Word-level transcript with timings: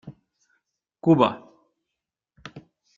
Cuba. 1.03 1.29